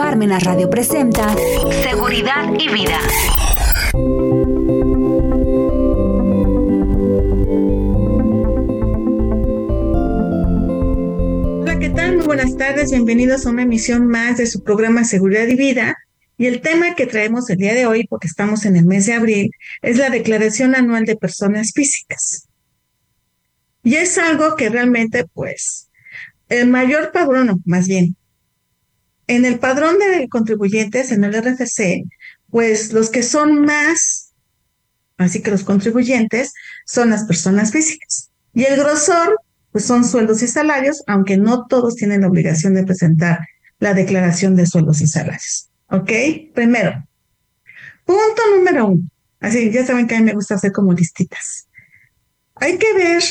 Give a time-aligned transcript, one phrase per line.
[0.00, 1.36] Parmenas Radio presenta
[1.82, 2.98] Seguridad y Vida.
[11.60, 12.16] Hola, ¿qué tal?
[12.16, 15.98] Muy buenas tardes, bienvenidos a una emisión más de su programa Seguridad y Vida.
[16.38, 19.12] Y el tema que traemos el día de hoy, porque estamos en el mes de
[19.12, 19.50] abril,
[19.82, 22.48] es la Declaración Anual de Personas Físicas.
[23.82, 25.90] Y es algo que realmente, pues,
[26.48, 28.16] el mayor padrón, más bien,
[29.30, 32.04] en el padrón de contribuyentes, en el RFC,
[32.50, 34.32] pues los que son más,
[35.18, 36.52] así que los contribuyentes,
[36.84, 38.30] son las personas físicas.
[38.54, 39.38] Y el grosor,
[39.70, 43.38] pues son sueldos y salarios, aunque no todos tienen la obligación de presentar
[43.78, 45.70] la declaración de sueldos y salarios.
[45.90, 46.10] ¿Ok?
[46.52, 47.06] Primero,
[48.04, 49.08] punto número uno.
[49.38, 51.68] Así, ya saben que a mí me gusta hacer como listitas.
[52.56, 53.22] Hay que ver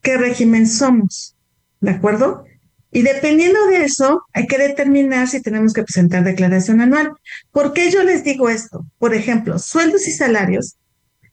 [0.00, 1.36] qué régimen somos,
[1.82, 2.46] ¿de acuerdo?
[2.92, 7.12] Y dependiendo de eso, hay que determinar si tenemos que presentar declaración anual.
[7.50, 8.84] ¿Por qué yo les digo esto?
[8.98, 10.76] Por ejemplo, sueldos y salarios,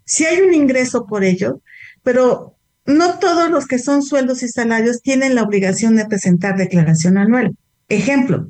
[0.06, 1.62] si hay un ingreso por ello,
[2.02, 7.18] pero no todos los que son sueldos y salarios tienen la obligación de presentar declaración
[7.18, 7.56] anual.
[7.90, 8.48] Ejemplo,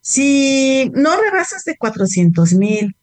[0.00, 2.96] si no rebasas de 400 mil,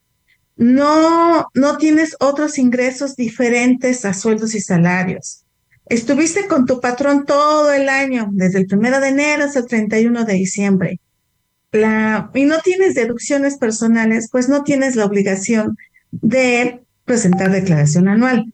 [0.56, 5.45] no, no tienes otros ingresos diferentes a sueldos y salarios,
[5.88, 10.25] Estuviste con tu patrón todo el año, desde el primero de enero hasta el 31
[10.25, 11.00] de diciembre.
[12.33, 15.78] Y no tienes deducciones personales, pues no tienes la obligación
[16.11, 18.53] de presentar declaración anual.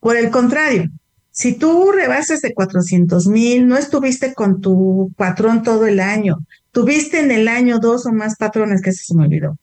[0.00, 0.90] Por el contrario,
[1.30, 6.38] si tú rebases de 400 mil, no estuviste con tu patrón todo el año,
[6.72, 9.58] tuviste en el año dos o más patrones, que se me olvidó,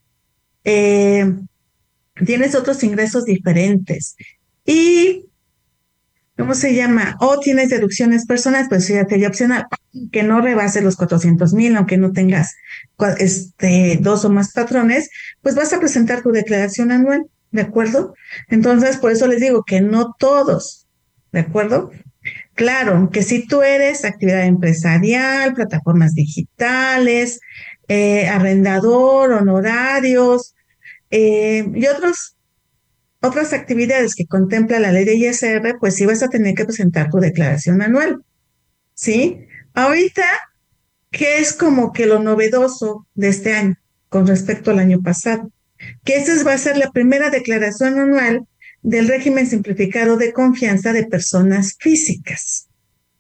[0.64, 1.34] eh,
[2.26, 4.16] tienes otros ingresos diferentes
[4.66, 5.26] y
[6.38, 7.18] ¿cómo se llama?
[7.20, 9.66] O tienes deducciones personales, pues ya sería opcional,
[10.12, 12.56] que no rebase los 400 mil, aunque no tengas
[13.20, 15.10] este, dos o más patrones,
[15.42, 18.14] pues vas a presentar tu declaración anual, ¿de acuerdo?
[18.50, 20.88] Entonces, por eso les digo que no todos,
[21.32, 21.92] ¿de acuerdo?
[22.54, 27.40] Claro, que si tú eres actividad empresarial, plataformas digitales,
[27.88, 30.56] eh, arrendador, honorarios
[31.12, 32.35] eh, y otros
[33.26, 37.10] otras actividades que contempla la ley de ISR, pues sí vas a tener que presentar
[37.10, 38.24] tu declaración anual.
[38.94, 39.46] ¿Sí?
[39.74, 40.24] Ahorita,
[41.12, 43.76] ¿qué es como que lo novedoso de este año
[44.10, 45.52] con respecto al año pasado?
[46.04, 48.46] Que esa va a ser la primera declaración anual
[48.82, 52.68] del régimen simplificado de confianza de personas físicas.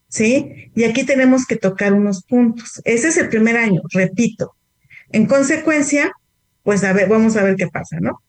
[0.07, 0.71] ¿Sí?
[0.75, 2.81] Y aquí tenemos que tocar unos puntos.
[2.85, 4.55] Ese es el primer año, repito.
[5.11, 6.13] En consecuencia,
[6.63, 8.21] pues a ver, vamos a ver qué pasa, ¿no?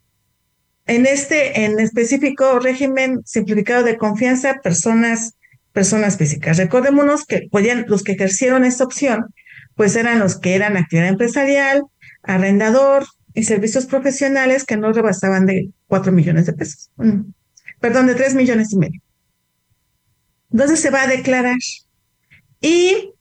[0.86, 5.34] En este, en específico régimen simplificado de confianza, personas,
[5.72, 6.58] personas físicas.
[6.58, 9.26] Recordémonos que podían, los que ejercieron esta opción,
[9.74, 11.82] pues eran los que eran actividad empresarial,
[12.22, 16.90] arrendador y servicios profesionales que no rebasaban de cuatro millones de pesos.
[17.80, 19.00] Perdón, de tres millones y medio.
[20.50, 21.56] Entonces se va a declarar.
[22.60, 23.12] Y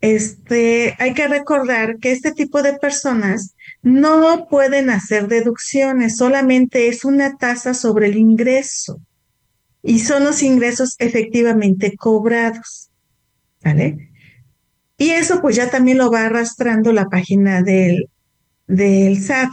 [0.00, 3.53] este, hay que recordar que este tipo de personas
[3.84, 9.00] no pueden hacer deducciones, solamente es una tasa sobre el ingreso
[9.82, 12.90] y son los ingresos efectivamente cobrados.
[13.62, 14.10] ¿Vale?
[14.96, 18.08] Y eso pues ya también lo va arrastrando la página del,
[18.66, 19.50] del SAT.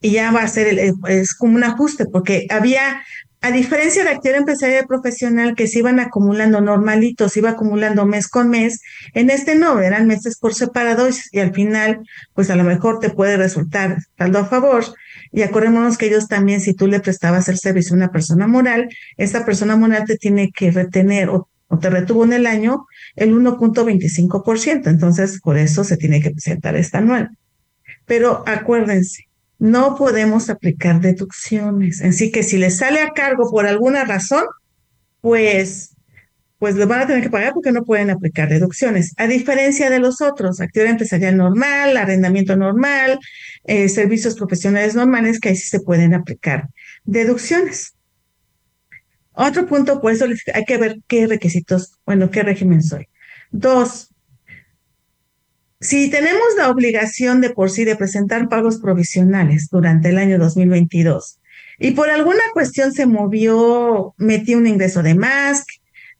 [0.00, 3.02] Y ya va a ser, el, es como un ajuste, porque había
[3.40, 8.26] a diferencia de actividad empresarial profesional que se iban acumulando normalitos, se iba acumulando mes
[8.26, 8.80] con mes,
[9.14, 12.00] en este no, eran meses por separado y, al final,
[12.34, 14.84] pues a lo mejor te puede resultar saldo a favor.
[15.30, 18.88] Y acordémonos que ellos también, si tú le prestabas el servicio a una persona moral,
[19.16, 23.34] esta persona moral te tiene que retener o, o te retuvo en el año el
[23.34, 24.88] 1.25%.
[24.88, 27.30] Entonces, por eso se tiene que presentar esta anual.
[28.04, 29.27] Pero acuérdense,
[29.58, 32.02] no podemos aplicar deducciones.
[32.02, 34.44] Así que si les sale a cargo por alguna razón,
[35.20, 35.96] pues,
[36.58, 39.14] pues lo van a tener que pagar porque no pueden aplicar deducciones.
[39.16, 43.18] A diferencia de los otros, actividad empresarial normal, arrendamiento normal,
[43.64, 46.68] eh, servicios profesionales normales, que ahí sí se pueden aplicar
[47.04, 47.94] deducciones.
[49.32, 53.08] Otro punto, por eso hay que ver qué requisitos, bueno, qué régimen soy.
[53.52, 54.10] Dos,
[55.80, 61.38] si tenemos la obligación de por sí de presentar pagos provisionales durante el año 2022
[61.78, 65.64] y por alguna cuestión se movió, metí un ingreso de más,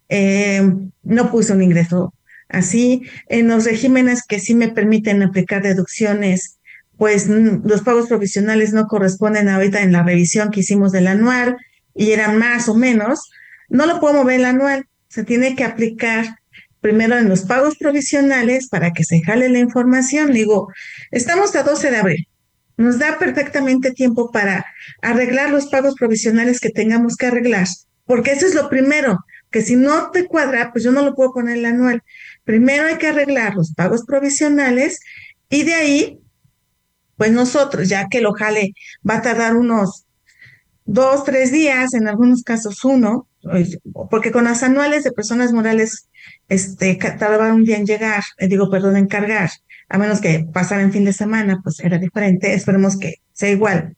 [0.09, 0.63] eh,
[1.03, 2.15] no puse un ingreso
[2.49, 6.59] así, en los regímenes que sí me permiten aplicar deducciones,
[6.97, 11.57] pues los pagos provisionales no corresponden ahorita en la revisión que hicimos del anual
[11.95, 13.31] y eran más o menos,
[13.69, 16.38] no lo puedo mover el anual, se tiene que aplicar
[16.81, 20.33] primero en los pagos provisionales para que se jale la información.
[20.33, 20.69] Digo,
[21.11, 22.29] estamos a 12 de abril.
[22.77, 24.65] Nos da perfectamente tiempo para
[25.03, 27.67] arreglar los pagos provisionales que tengamos que arreglar,
[28.05, 29.19] porque eso es lo primero,
[29.51, 32.03] que si no te cuadra, pues yo no lo puedo poner el anual.
[32.45, 35.01] Primero hay que arreglar los pagos provisionales
[35.49, 36.21] y de ahí,
[37.17, 38.75] pues nosotros, ya que lo jale,
[39.09, 40.07] va a tardar unos
[40.85, 43.29] dos, tres días, en algunos casos uno,
[44.11, 46.08] porque con las anuales de personas morales,
[46.49, 49.51] este, tardaba un día en llegar, eh, digo, perdón, en cargar,
[49.89, 53.97] a menos que pasara en fin de semana, pues era diferente, esperemos que sea igual.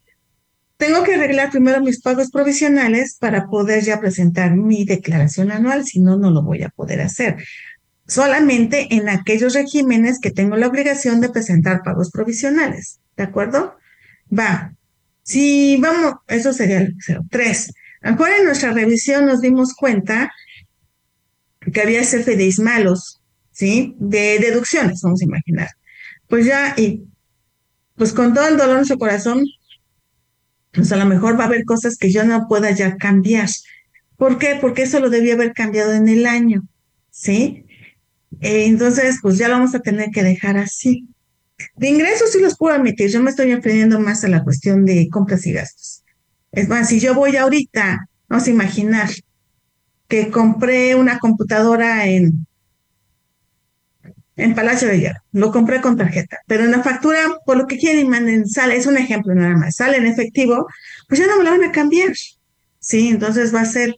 [0.76, 6.00] Tengo que arreglar primero mis pagos provisionales para poder ya presentar mi declaración anual, si
[6.00, 7.36] no, no lo voy a poder hacer.
[8.06, 13.76] Solamente en aquellos regímenes que tengo la obligación de presentar pagos provisionales, ¿de acuerdo?
[14.36, 14.72] Va,
[15.22, 16.96] si vamos, eso sería el
[17.30, 17.72] Tres,
[18.02, 20.32] ahora en nuestra revisión nos dimos cuenta
[21.72, 23.20] que había CFDIs malos,
[23.52, 23.94] ¿sí?
[23.98, 25.68] De deducciones, vamos a imaginar.
[26.28, 27.04] Pues ya, y
[27.96, 29.44] pues con todo el dolor en su corazón,
[30.72, 33.48] pues a lo mejor va a haber cosas que yo no pueda ya cambiar.
[34.16, 34.58] ¿Por qué?
[34.60, 36.62] Porque eso lo debía haber cambiado en el año,
[37.10, 37.66] ¿sí?
[38.40, 41.08] Eh, entonces, pues ya lo vamos a tener que dejar así.
[41.76, 45.08] De ingresos sí los puedo admitir, yo me estoy enfrentando más a la cuestión de
[45.10, 46.02] compras y gastos.
[46.52, 49.10] Es más, si yo voy ahorita, vamos a imaginar
[50.10, 52.46] que compré una computadora en,
[54.36, 57.78] en Palacio de Hierro, lo compré con tarjeta, pero en la factura, por lo que
[57.78, 60.66] quieren, manden, sale, es un ejemplo nada más, sale en efectivo,
[61.08, 62.12] pues ya no me lo van a cambiar.
[62.80, 63.94] Sí, entonces va a ser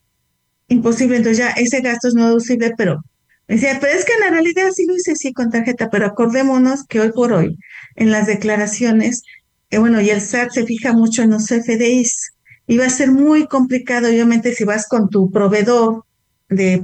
[0.69, 3.03] imposible, entonces ya ese gasto es no deducible, pero
[3.49, 6.87] Decía, pero es que en la realidad sí lo hice sí con tarjeta, pero acordémonos
[6.87, 7.59] que hoy por hoy,
[7.97, 9.25] en las declaraciones,
[9.70, 12.31] eh, bueno, y el SAT se fija mucho en los FDIs,
[12.72, 16.06] y va a ser muy complicado, obviamente, si vas con tu proveedor
[16.48, 16.82] de,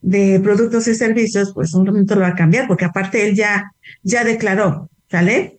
[0.00, 3.70] de productos y servicios, pues un momento lo va a cambiar, porque aparte él ya,
[4.02, 5.58] ya declaró, ¿sale?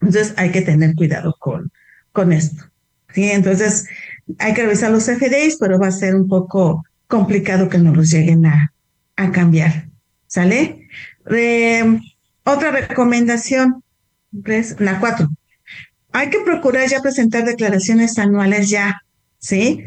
[0.00, 1.72] Entonces hay que tener cuidado con,
[2.12, 2.66] con esto.
[3.12, 3.32] ¿sí?
[3.32, 3.88] Entonces
[4.38, 8.10] hay que revisar los FDIs, pero va a ser un poco complicado que no los
[8.10, 8.72] lleguen a,
[9.16, 9.88] a cambiar.
[10.28, 10.86] ¿Sale?
[12.44, 13.82] otra recomendación,
[14.78, 15.28] la cuatro.
[16.14, 19.00] Hay que procurar ya presentar declaraciones anuales ya,
[19.38, 19.84] ¿sí?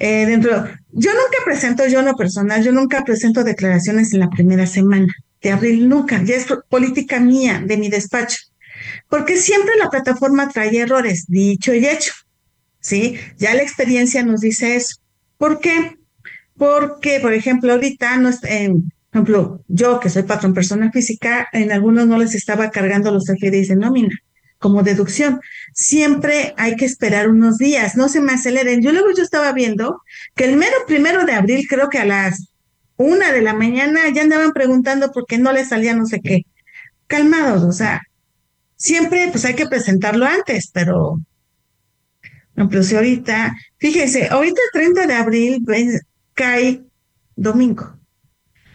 [0.00, 4.66] Eh, dentro, yo nunca presento, yo no personal, yo nunca presento declaraciones en la primera
[4.66, 5.06] semana
[5.40, 8.38] de abril, nunca, ya es política mía, de mi despacho,
[9.08, 12.12] porque siempre la plataforma trae errores, dicho y hecho,
[12.80, 13.16] ¿sí?
[13.38, 14.96] Ya la experiencia nos dice eso.
[15.36, 15.96] ¿Por qué?
[16.56, 21.70] porque, por ejemplo, ahorita, no, en, por ejemplo, yo que soy patrón persona física, en
[21.70, 24.10] algunos no les estaba cargando los FDIs de nómina
[24.58, 25.40] como deducción.
[25.72, 28.82] Siempre hay que esperar unos días, no se me aceleren.
[28.82, 30.02] Yo luego yo estaba viendo
[30.34, 32.48] que el mero primero de abril, creo que a las
[32.98, 36.42] una de la mañana, ya andaban preguntando por qué no les salía no sé qué.
[37.06, 38.02] Calmados, o sea,
[38.76, 41.20] siempre pues hay que presentarlo antes, pero,
[42.20, 45.64] por ejemplo, si ahorita, fíjense, ahorita el 30 de abril
[46.34, 46.82] cae
[47.36, 47.97] domingo.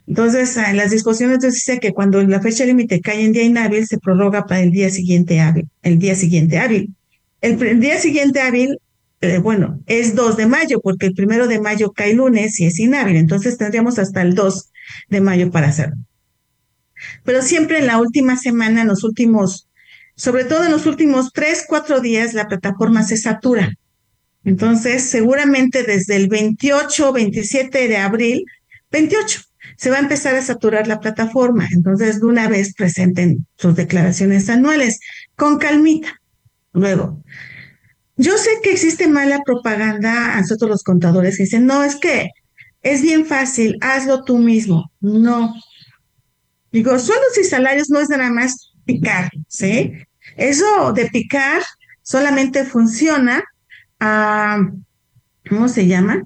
[0.07, 3.97] Entonces, en las disposiciones dice que cuando la fecha límite cae en día inhábil, se
[3.97, 6.93] prorroga para el día siguiente hábil, el día siguiente hábil.
[7.41, 8.77] El, día siguiente hábil,
[9.21, 12.79] eh, bueno, es 2 de mayo, porque el primero de mayo cae lunes y es
[12.79, 14.71] inhábil, entonces tendríamos hasta el 2
[15.09, 15.97] de mayo para hacerlo.
[17.23, 19.69] Pero siempre en la última semana, en los últimos,
[20.15, 23.73] sobre todo en los últimos 3, 4 días, la plataforma se satura.
[24.45, 28.45] Entonces, seguramente desde el 28, 27 de abril,
[28.91, 29.41] 28,
[29.77, 31.67] se va a empezar a saturar la plataforma.
[31.71, 34.99] Entonces, de una vez presenten sus declaraciones anuales
[35.35, 36.21] con calmita.
[36.73, 37.23] Luego,
[38.15, 42.29] yo sé que existe mala propaganda a nosotros los contadores que dicen, no, es que
[42.81, 44.91] es bien fácil, hazlo tú mismo.
[44.99, 45.53] No.
[46.71, 49.93] Digo, sueldos y salarios no es nada más picar, ¿sí?
[50.37, 51.61] Eso de picar
[52.01, 53.43] solamente funciona
[55.49, 56.23] ¿cómo se llama?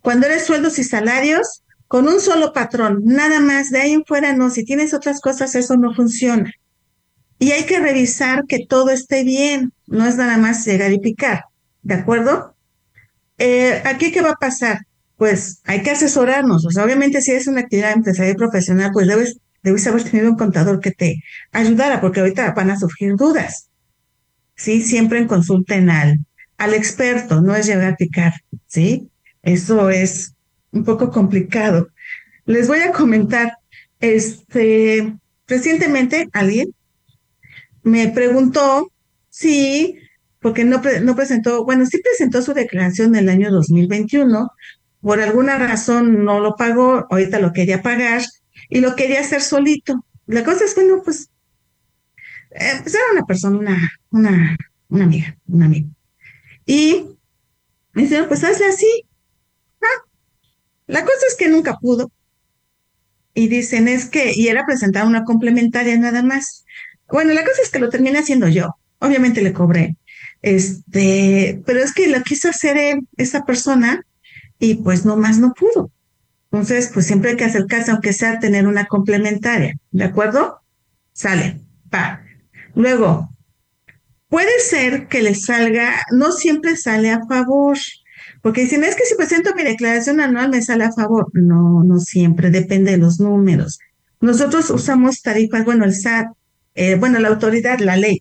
[0.00, 4.32] Cuando eres sueldos y salarios, con un solo patrón, nada más, de ahí en fuera
[4.32, 6.50] no, si tienes otras cosas, eso no funciona.
[7.38, 11.44] Y hay que revisar que todo esté bien, no es nada más llegar y picar,
[11.82, 12.54] ¿de acuerdo?
[13.38, 14.80] Eh, ¿Aquí qué va a pasar?
[15.16, 19.38] Pues hay que asesorarnos, o sea, obviamente si es una actividad empresarial profesional, pues debes,
[19.62, 21.22] debes haber tenido un contador que te
[21.52, 23.68] ayudara, porque ahorita van a surgir dudas.
[24.56, 26.20] Sí, siempre en consulten al,
[26.58, 28.32] al experto, no es llegar a picar,
[28.66, 29.08] ¿sí?
[29.42, 30.33] Eso es
[30.74, 31.88] un poco complicado.
[32.44, 33.56] Les voy a comentar,
[34.00, 35.16] este,
[35.46, 36.74] recientemente alguien
[37.82, 38.92] me preguntó
[39.30, 39.98] si,
[40.40, 44.50] porque no, no presentó, bueno, sí presentó su declaración del año 2021,
[45.00, 48.22] por alguna razón no lo pagó, ahorita lo quería pagar,
[48.68, 50.04] y lo quería hacer solito.
[50.26, 51.30] La cosa es, bueno, pues,
[52.50, 54.56] eh, pues era una persona, una, una,
[54.88, 55.88] una amiga, un amigo.
[56.66, 57.06] Y
[57.92, 59.06] me dice, pues hazle así.
[60.86, 62.10] La cosa es que nunca pudo.
[63.34, 66.64] Y dicen, es que, y era presentar una complementaria nada más.
[67.08, 68.76] Bueno, la cosa es que lo terminé haciendo yo.
[69.00, 69.96] Obviamente le cobré.
[70.42, 74.04] Este, pero es que lo quiso hacer esa persona,
[74.58, 75.90] y pues nomás no pudo.
[76.50, 80.60] Entonces, pues siempre hay que acercarse, aunque sea tener una complementaria, ¿de acuerdo?
[81.12, 81.60] Sale,
[81.90, 82.22] pa.
[82.74, 83.28] Luego,
[84.28, 87.76] puede ser que le salga, no siempre sale a favor,
[88.44, 91.30] porque dicen, es que si presento mi declaración anual me sale a favor.
[91.32, 93.78] No, no siempre, depende de los números.
[94.20, 96.26] Nosotros usamos tarifas, bueno, el SAT,
[96.74, 98.20] eh, bueno, la autoridad, la ley,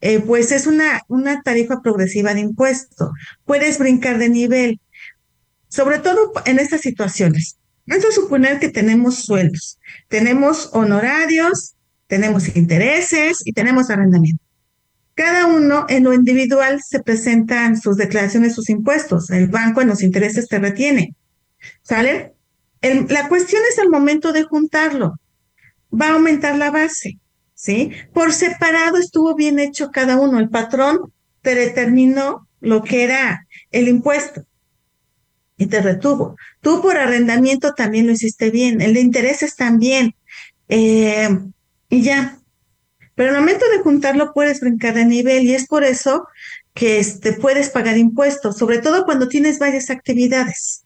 [0.00, 3.12] eh, pues es una, una tarifa progresiva de impuesto.
[3.44, 4.80] Puedes brincar de nivel,
[5.68, 7.58] sobre todo en estas situaciones.
[7.86, 9.78] Vamos a suponer que tenemos sueldos,
[10.08, 11.76] tenemos honorarios,
[12.08, 14.47] tenemos intereses y tenemos arrendamiento.
[15.18, 19.30] Cada uno en lo individual se presentan sus declaraciones, sus impuestos.
[19.30, 21.16] El banco en los intereses te retiene.
[21.82, 22.34] ¿Sale?
[22.82, 25.18] la cuestión es el momento de juntarlo.
[25.92, 27.18] Va a aumentar la base.
[27.52, 27.90] ¿sí?
[28.12, 30.38] Por separado estuvo bien hecho cada uno.
[30.38, 34.44] El patrón te determinó lo que era el impuesto
[35.56, 36.36] y te retuvo.
[36.60, 40.14] Tú por arrendamiento también lo hiciste bien, el de intereses también.
[40.68, 41.28] Eh,
[41.88, 42.37] y ya.
[43.18, 46.28] Pero el momento de juntarlo puedes brincar de nivel y es por eso
[46.72, 50.84] que este, puedes pagar impuestos, sobre todo cuando tienes varias actividades.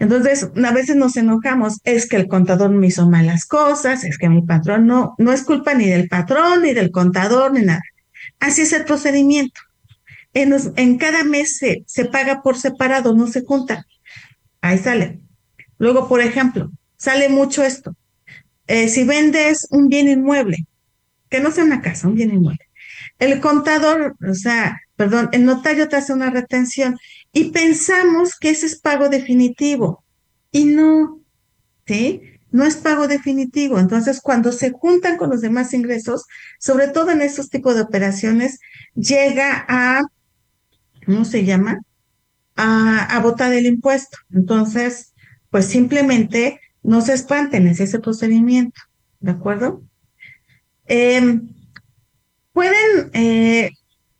[0.00, 4.28] Entonces, a veces nos enojamos, es que el contador me hizo malas cosas, es que
[4.28, 7.82] mi patrón no, no es culpa ni del patrón, ni del contador, ni nada.
[8.40, 9.60] Así es el procedimiento.
[10.34, 13.86] En, en cada mes se, se, paga por separado, no se junta.
[14.60, 15.20] Ahí sale.
[15.78, 17.94] Luego, por ejemplo, sale mucho esto.
[18.66, 20.66] Eh, si vendes un bien inmueble,
[21.28, 22.66] que no sea una casa, un bien inmueble,
[23.18, 26.98] el contador, o sea, perdón, el notario te hace una retención
[27.32, 30.04] y pensamos que ese es pago definitivo
[30.52, 31.20] y no,
[31.86, 32.22] ¿sí?
[32.50, 33.78] No es pago definitivo.
[33.78, 36.24] Entonces, cuando se juntan con los demás ingresos,
[36.58, 38.58] sobre todo en estos tipos de operaciones,
[38.94, 40.02] llega a,
[41.04, 41.80] ¿cómo se llama?
[42.56, 44.16] A, a votar el impuesto.
[44.32, 45.12] Entonces,
[45.50, 48.80] pues simplemente no se espanten, es ese procedimiento,
[49.20, 49.82] ¿de acuerdo?
[50.88, 51.40] Eh,
[52.52, 53.70] pueden, eh,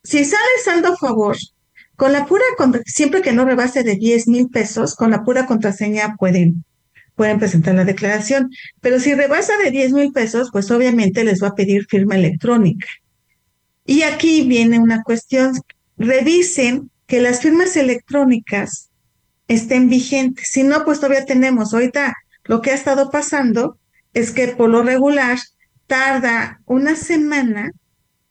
[0.02, 1.36] si sale saldo a favor,
[1.96, 2.44] con la pura,
[2.84, 6.64] siempre que no rebase de 10 mil pesos, con la pura contraseña pueden,
[7.14, 8.50] pueden presentar la declaración.
[8.80, 12.86] Pero si rebasa de 10 mil pesos, pues obviamente les va a pedir firma electrónica.
[13.86, 15.54] Y aquí viene una cuestión.
[15.96, 18.90] Revisen que las firmas electrónicas
[19.48, 20.48] estén vigentes.
[20.50, 21.72] Si no, pues todavía tenemos.
[21.72, 22.12] Ahorita
[22.44, 23.78] lo que ha estado pasando
[24.12, 25.38] es que por lo regular
[25.86, 27.70] tarda una semana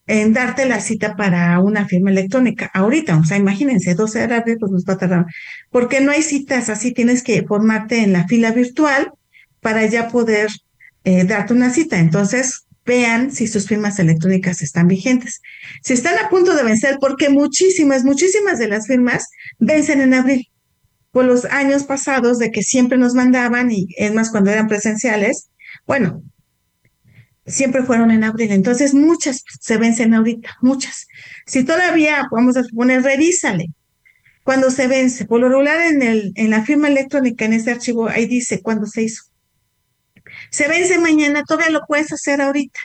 [0.08, 2.70] en darte la cita para una firma electrónica.
[2.74, 5.26] Ahorita, o sea, imagínense, 12 de abril, pues nos va a tardar.
[5.72, 9.12] Porque no hay citas así, tienes que formarte en la fila virtual
[9.62, 10.50] para ya poder
[11.04, 12.00] eh, darte una cita.
[12.00, 15.42] Entonces, vean si sus firmas electrónicas están vigentes.
[15.82, 20.48] Si están a punto de vencer, porque muchísimas, muchísimas de las firmas vencen en abril.
[21.12, 25.50] Por los años pasados de que siempre nos mandaban, y es más cuando eran presenciales,
[25.88, 26.22] bueno,
[27.46, 28.52] siempre fueron en abril.
[28.52, 31.08] Entonces, muchas se vencen ahorita, muchas.
[31.46, 33.68] Si todavía, vamos a suponer, revísale.
[34.44, 38.08] Cuando se vence, por lo regular en, el, en la firma electrónica, en ese archivo,
[38.08, 39.24] ahí dice cuándo se hizo.
[40.52, 42.80] Se vence mañana, todavía lo puedes hacer ahorita.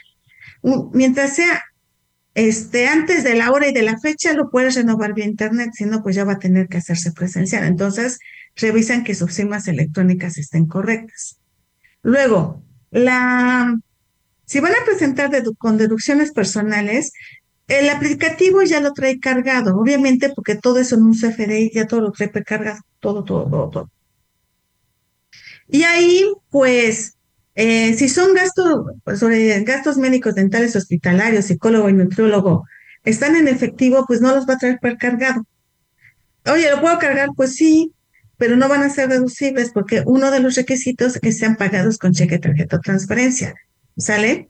[0.93, 1.63] Mientras sea
[2.35, 5.85] este, antes de la hora y de la fecha, lo puedes renovar vía internet, si
[5.85, 7.65] no, pues ya va a tener que hacerse presencial.
[7.65, 8.19] Entonces,
[8.57, 11.39] revisan que sus firmas electrónicas estén correctas.
[12.03, 13.77] Luego, la
[14.51, 17.13] si van a presentar con deducciones personales,
[17.69, 22.01] el aplicativo ya lo trae cargado, obviamente porque todo eso en un CFDI ya todo
[22.01, 23.91] lo trae precargado, todo, todo, todo, todo.
[25.69, 27.17] Y ahí, pues,
[27.55, 32.65] eh, si son gastos, sobre gastos médicos, dentales, hospitalarios, psicólogo y nutriólogo,
[33.05, 35.45] están en efectivo, pues no los va a traer precargado.
[36.53, 37.29] Oye, ¿lo puedo cargar?
[37.37, 37.93] Pues sí,
[38.37, 41.99] pero no van a ser deducibles porque uno de los requisitos es que sean pagados
[41.99, 43.55] con cheque, tarjeta o transferencia.
[44.01, 44.49] ¿Sale?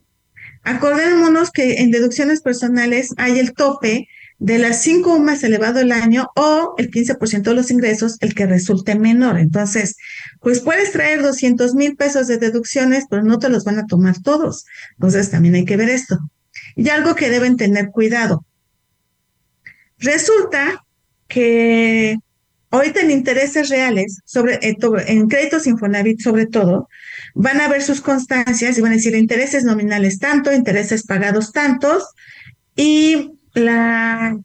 [0.63, 6.29] Acordémonos que en deducciones personales hay el tope de las cinco más elevado el año
[6.35, 9.39] o el 15% de los ingresos, el que resulte menor.
[9.39, 9.97] Entonces,
[10.41, 14.21] pues puedes traer 200 mil pesos de deducciones, pero no te los van a tomar
[14.23, 14.65] todos.
[14.93, 16.19] Entonces, también hay que ver esto.
[16.75, 18.47] Y algo que deben tener cuidado.
[19.99, 20.85] Resulta
[21.29, 22.17] que
[22.71, 26.89] ahorita en intereses reales, sobre, en créditos Infonavit sobre todo,
[27.35, 32.05] van a ver sus constancias y van a decir intereses nominales tanto, intereses pagados tantos,
[32.77, 34.39] y la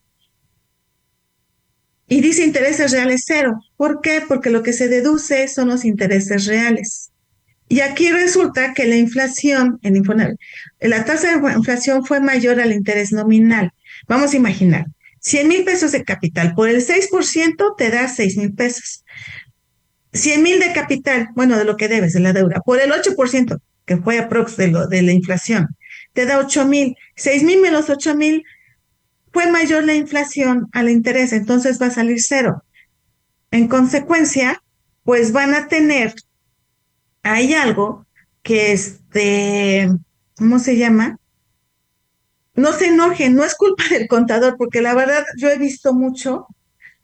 [2.08, 3.60] y dice intereses reales cero.
[3.78, 4.22] ¿Por qué?
[4.28, 7.12] Porque lo que se deduce son los intereses reales.
[7.68, 10.04] Y aquí resulta que la inflación en
[10.82, 13.72] la tasa de inflación fue mayor al interés nominal.
[14.08, 14.86] Vamos a imaginar,
[15.22, 19.04] 100 mil pesos de capital por el 6% te da 6 mil pesos.
[20.16, 23.60] 100 mil de capital, bueno, de lo que debes, de la deuda, por el 8%,
[23.86, 25.68] que fue aprox de, lo, de la inflación,
[26.14, 26.96] te da 8 mil.
[27.16, 28.44] 6 mil menos 8 mil
[29.32, 32.64] fue mayor la inflación al interés, entonces va a salir cero.
[33.52, 34.64] En consecuencia,
[35.04, 36.16] pues van a tener,
[37.22, 38.06] hay algo
[38.44, 39.90] que este,
[40.38, 41.20] ¿cómo se llama?
[42.54, 46.48] No se enojen, no es culpa del contador, porque la verdad yo he visto mucho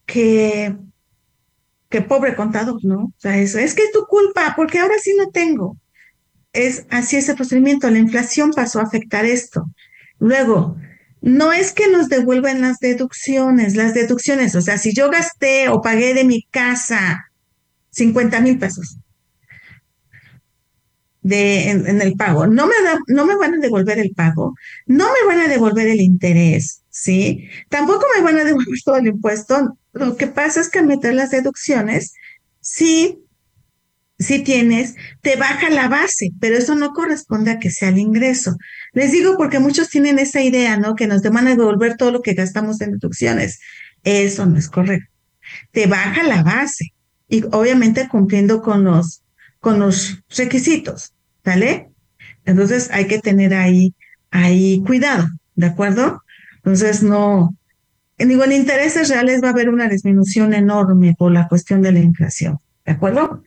[0.05, 0.73] que,
[1.91, 3.03] que pobre contador, ¿no?
[3.03, 5.77] O sea, eso es que es tu culpa, porque ahora sí no tengo.
[6.53, 9.65] Es así ese procedimiento, la inflación pasó a afectar esto.
[10.17, 10.77] Luego,
[11.21, 15.81] no es que nos devuelvan las deducciones, las deducciones, o sea, si yo gasté o
[15.81, 17.19] pagué de mi casa
[17.91, 18.97] 50 mil pesos
[21.21, 22.73] de, en, el pago, no me,
[23.07, 24.55] no me van a devolver el pago,
[24.87, 27.47] no me van a devolver el interés, ¿sí?
[27.69, 29.77] Tampoco me van a devolver todo el impuesto.
[29.93, 32.13] Lo que pasa es que al meter las deducciones,
[32.59, 33.21] sí
[34.21, 38.55] si tienes, te baja la base, pero eso no corresponde a que sea el ingreso.
[38.93, 40.95] Les digo porque muchos tienen esa idea, ¿no?
[40.95, 43.59] Que nos demandan devolver todo lo que gastamos en deducciones.
[44.03, 45.11] Eso no es correcto.
[45.71, 46.93] Te baja la base
[47.27, 49.23] y obviamente cumpliendo con los,
[49.59, 51.89] con los requisitos, ¿vale?
[52.45, 53.95] Entonces hay que tener ahí,
[54.29, 56.21] ahí cuidado, ¿de acuerdo?
[56.57, 57.55] Entonces no,
[58.25, 61.99] digo, en intereses reales va a haber una disminución enorme por la cuestión de la
[61.99, 63.43] inflación, ¿de acuerdo?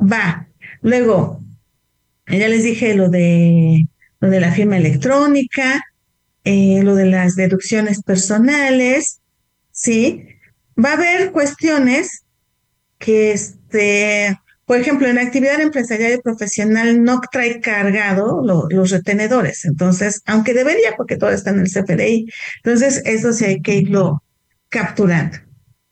[0.00, 0.46] Va.
[0.82, 1.40] Luego,
[2.26, 3.86] ya les dije lo de,
[4.20, 5.82] lo de la firma electrónica,
[6.44, 9.20] eh, lo de las deducciones personales,
[9.72, 10.26] ¿sí?
[10.82, 12.24] Va a haber cuestiones
[12.98, 19.64] que, este, por ejemplo, en actividad empresarial y profesional no trae cargado los retenedores.
[19.64, 22.26] Entonces, aunque debería, porque todo está en el CFDI,
[22.64, 24.22] entonces eso sí hay que irlo
[24.70, 25.38] capturando,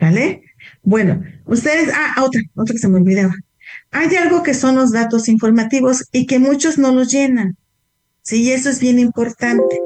[0.01, 0.43] ¿vale?
[0.83, 3.35] Bueno, ustedes, ah, otra, otra que se me olvidaba.
[3.91, 7.57] Hay algo que son los datos informativos y que muchos no los llenan.
[8.23, 9.81] Sí, y eso es bien importante.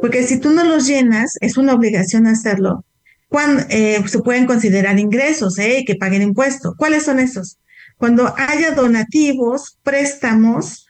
[0.00, 2.84] Porque si tú no los llenas, es una obligación hacerlo.
[3.28, 6.74] Cuando, eh, se pueden considerar ingresos, eh, que paguen impuestos.
[6.76, 7.58] ¿Cuáles son esos?
[7.96, 10.86] Cuando haya donativos, préstamos,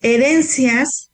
[0.00, 1.10] herencias,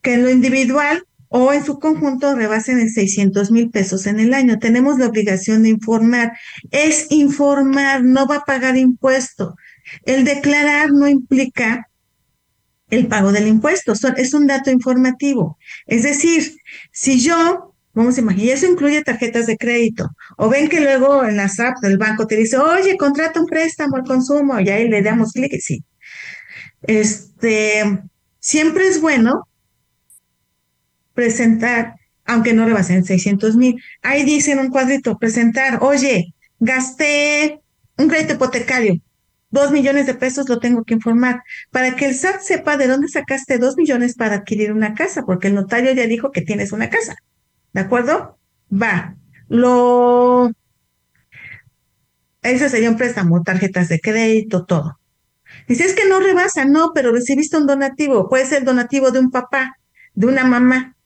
[0.00, 4.34] que en lo individual o en su conjunto rebasen en 600 mil pesos en el
[4.34, 4.58] año.
[4.58, 6.32] Tenemos la obligación de informar.
[6.70, 9.56] Es informar, no va a pagar impuesto.
[10.04, 11.88] El declarar no implica
[12.90, 15.56] el pago del impuesto, es un dato informativo.
[15.86, 16.54] Es decir,
[16.92, 21.36] si yo, vamos a imaginar, eso incluye tarjetas de crédito, o ven que luego en
[21.36, 25.02] las apps del banco te dice, oye, contrata un préstamo al consumo, y ahí le
[25.02, 25.84] damos clic y sí.
[26.82, 28.02] Este,
[28.40, 29.46] siempre es bueno
[31.14, 33.80] presentar, aunque no rebasen 600 mil.
[34.02, 37.60] Ahí dice en un cuadrito, presentar, oye, gasté
[37.98, 39.00] un crédito hipotecario,
[39.50, 43.08] dos millones de pesos lo tengo que informar para que el SAT sepa de dónde
[43.08, 46.88] sacaste dos millones para adquirir una casa, porque el notario ya dijo que tienes una
[46.88, 47.16] casa.
[47.72, 48.38] ¿De acuerdo?
[48.70, 49.16] Va.
[49.48, 50.50] Lo.
[52.42, 54.98] Ese sería un préstamo, tarjetas de crédito, todo.
[55.68, 58.28] Dice, es que no rebasa, no, pero recibiste un donativo.
[58.28, 59.76] Puede ser donativo de un papá,
[60.14, 60.96] de una mamá,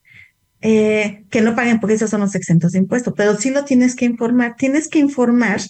[0.61, 3.95] eh, que no paguen porque esos son los exentos de impuestos, pero sí lo tienes
[3.95, 4.55] que informar.
[4.57, 5.61] Tienes que informar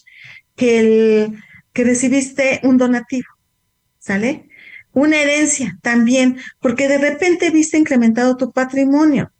[0.56, 3.28] que el, que recibiste un donativo,
[4.00, 4.50] ¿sale?
[4.94, 9.32] Una herencia también, porque de repente viste incrementado tu patrimonio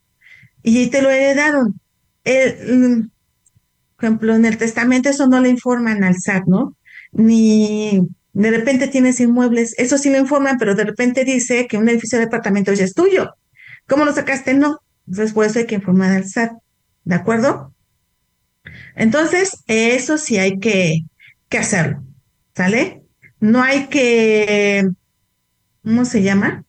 [0.68, 1.80] y te lo heredaron.
[2.26, 3.10] El,
[3.96, 6.76] por ejemplo, en el testamento eso no le informan al SAT, ¿no?
[7.14, 8.02] Ni
[8.34, 12.20] de repente tienes inmuebles, eso sí lo informan, pero de repente dice que un edificio
[12.20, 13.34] de departamento ya es tuyo.
[13.88, 14.54] ¿Cómo lo sacaste?
[14.54, 14.82] No.
[15.08, 16.52] Entonces, por eso hay que informar al SAT.
[17.06, 17.74] ¿De acuerdo?
[18.96, 21.06] Entonces, eso sí hay que,
[21.48, 22.04] que hacerlo.
[22.56, 23.04] ¿Sale?
[23.40, 24.90] No hay que,
[25.82, 26.66] ¿cómo se llama?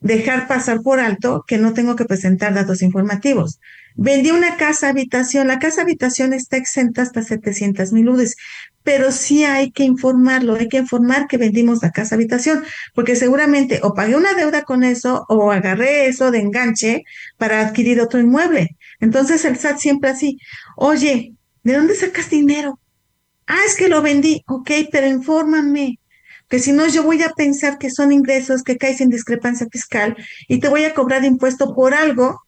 [0.00, 3.58] Dejar pasar por alto que no tengo que presentar datos informativos.
[3.94, 8.36] Vendí una casa habitación, la casa habitación está exenta hasta 700 mil UDIs,
[8.82, 12.62] pero sí hay que informarlo, hay que informar que vendimos la casa habitación,
[12.94, 17.04] porque seguramente o pagué una deuda con eso o agarré eso de enganche
[17.38, 18.76] para adquirir otro inmueble.
[19.00, 20.38] Entonces el SAT siempre así,
[20.76, 22.78] oye, ¿de dónde sacas dinero?
[23.46, 24.42] Ah, es que lo vendí.
[24.46, 25.98] Ok, pero infórmame.
[26.48, 30.16] Que si no yo voy a pensar que son ingresos que caen sin discrepancia fiscal
[30.48, 32.40] y te voy a cobrar impuesto por algo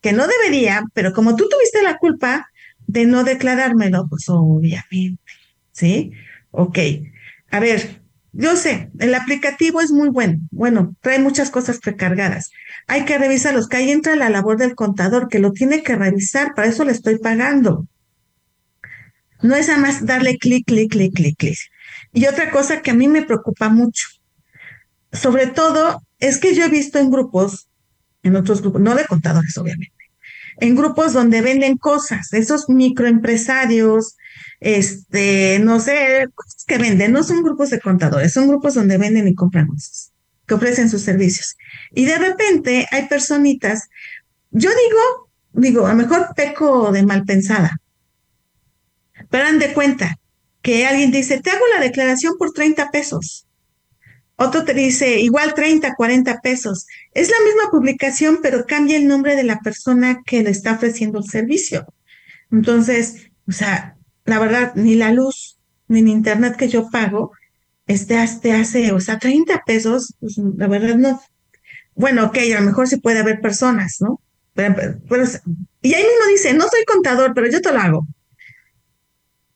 [0.00, 2.48] que no debería, pero como tú tuviste la culpa
[2.86, 5.20] de no declarármelo, pues obviamente,
[5.72, 6.12] ¿sí?
[6.50, 6.78] Ok,
[7.50, 12.50] a ver, yo sé, el aplicativo es muy bueno, bueno, trae muchas cosas precargadas.
[12.86, 16.54] Hay que revisarlos, que ahí entra la labor del contador, que lo tiene que revisar,
[16.54, 17.86] para eso le estoy pagando.
[19.42, 21.58] No es nada más darle clic, clic, clic, clic, clic.
[22.16, 24.08] Y otra cosa que a mí me preocupa mucho,
[25.12, 27.68] sobre todo, es que yo he visto en grupos,
[28.22, 29.92] en otros grupos, no de contadores, obviamente,
[30.56, 34.16] en grupos donde venden cosas, esos microempresarios,
[34.60, 39.28] este, no sé, cosas que venden, no son grupos de contadores, son grupos donde venden
[39.28, 40.14] y compran cosas,
[40.46, 41.54] que ofrecen sus servicios.
[41.92, 43.90] Y de repente hay personitas,
[44.52, 47.78] yo digo, digo, a lo mejor peco de mal pensada,
[49.28, 50.16] pero dan de cuenta
[50.66, 53.46] que alguien dice, te hago la declaración por 30 pesos.
[54.34, 56.88] Otro te dice, igual 30, 40 pesos.
[57.14, 61.20] Es la misma publicación, pero cambia el nombre de la persona que le está ofreciendo
[61.20, 61.86] el servicio.
[62.50, 67.30] Entonces, o sea, la verdad, ni la luz, ni el internet que yo pago,
[67.86, 71.22] este, este hace, o sea, 30 pesos, pues la verdad no.
[71.94, 74.20] Bueno, ok, a lo mejor sí puede haber personas, ¿no?
[74.52, 74.74] Pero,
[75.80, 78.06] y ahí mismo dice, no soy contador, pero yo te lo hago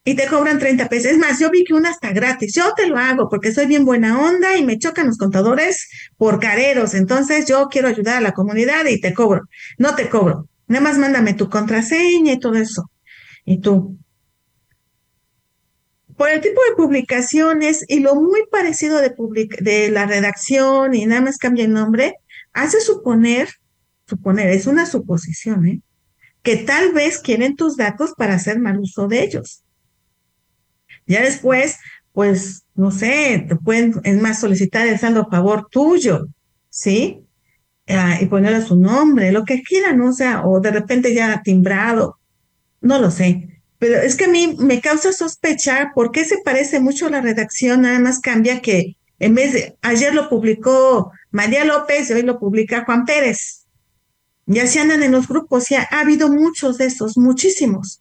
[0.05, 1.13] y te cobran 30 pesos.
[1.13, 2.55] Es más, yo vi que una está gratis.
[2.55, 6.41] Yo te lo hago porque soy bien buena onda y me chocan los contadores por
[6.41, 6.95] careros.
[6.95, 9.43] Entonces yo quiero ayudar a la comunidad y te cobro.
[9.79, 10.49] No te cobro.
[10.69, 12.91] Nada más mándame tu contraseña y todo eso.
[13.45, 13.99] Y tú.
[16.17, 19.15] Por el tipo de publicaciones y lo muy parecido de,
[19.61, 22.17] de la redacción y nada más cambia el nombre,
[22.53, 23.49] hace suponer,
[24.07, 25.81] suponer, es una suposición, ¿eh?
[26.43, 29.65] que tal vez quieren tus datos para hacer mal uso de ellos.
[31.11, 31.79] Ya después,
[32.12, 36.29] pues, no sé, te pueden, es más, solicitar el saldo a favor tuyo,
[36.68, 37.27] ¿sí?
[37.88, 42.20] Ah, y ponerle su nombre, lo que quieran, o sea, o de repente ya timbrado,
[42.81, 43.61] no lo sé.
[43.81, 47.20] Pero es que a mí me causa sospechar por qué se parece mucho a la
[47.20, 52.23] redacción, nada más cambia que en vez de, ayer lo publicó María López y hoy
[52.23, 53.66] lo publica Juan Pérez.
[54.46, 58.01] Ya se andan en los grupos, ya ha habido muchos de esos, muchísimos,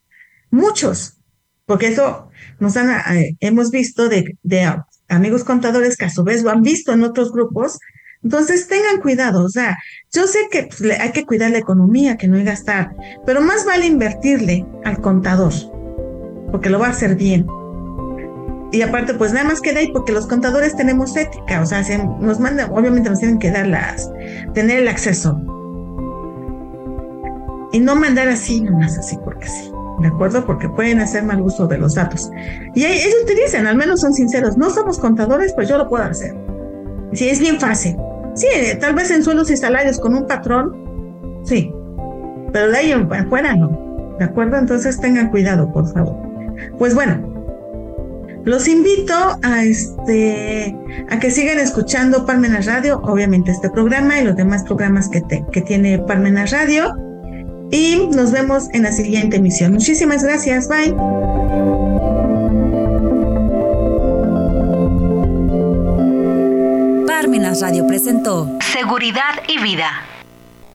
[0.51, 1.18] muchos
[1.69, 2.27] porque eso
[2.57, 4.35] nos han, eh, hemos visto de,
[5.07, 7.77] amigos contadores que a su vez lo han visto en otros grupos.
[8.23, 9.77] Entonces tengan cuidado, o sea,
[10.11, 13.65] yo sé que pues, hay que cuidar la economía, que no hay gastar, pero más
[13.65, 15.53] vale invertirle al contador,
[16.51, 17.45] porque lo va a hacer bien.
[18.71, 21.83] Y aparte, pues nada más queda ahí porque los contadores tenemos ética, o sea,
[22.19, 24.11] nos mandan, obviamente nos tienen que dar las,
[24.55, 25.39] tener el acceso.
[27.71, 29.71] Y no mandar así nomás, así porque sí.
[30.01, 30.45] ¿De acuerdo?
[30.45, 32.29] Porque pueden hacer mal uso de los datos.
[32.75, 36.03] Y ellos te dicen, al menos son sinceros, no somos contadores, pues yo lo puedo
[36.03, 36.35] hacer.
[37.13, 37.97] Sí, es bien fácil.
[38.35, 38.47] Sí,
[38.79, 41.73] tal vez en suelos y salarios con un patrón, sí,
[42.53, 44.57] pero de ahí afuera no, ¿de acuerdo?
[44.57, 46.15] Entonces tengan cuidado, por favor.
[46.77, 47.29] Pues bueno,
[48.45, 50.75] los invito a este
[51.09, 55.61] a que sigan escuchando Parmenas Radio, obviamente este programa y los demás programas que, que
[55.61, 56.95] tiene Parmenas Radio
[57.71, 59.73] y nos vemos en la siguiente emisión.
[59.73, 60.67] Muchísimas gracias.
[60.67, 60.95] Bye.
[67.05, 70.08] Parmenas Radio presentó Seguridad y Vida.